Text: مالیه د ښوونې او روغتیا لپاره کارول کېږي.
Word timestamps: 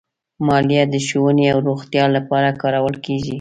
مالیه 0.47 0.83
د 0.89 0.95
ښوونې 1.07 1.45
او 1.53 1.59
روغتیا 1.69 2.05
لپاره 2.15 2.57
کارول 2.61 2.95
کېږي. 3.05 3.29